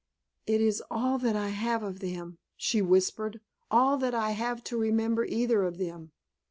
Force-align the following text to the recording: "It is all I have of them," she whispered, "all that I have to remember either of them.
"It 0.47 0.61
is 0.61 0.81
all 0.89 1.23
I 1.23 1.49
have 1.49 1.83
of 1.83 1.99
them," 1.99 2.39
she 2.57 2.81
whispered, 2.81 3.39
"all 3.69 3.97
that 3.99 4.15
I 4.15 4.31
have 4.31 4.63
to 4.63 4.75
remember 4.79 5.25
either 5.25 5.63
of 5.63 5.77
them. 5.77 6.11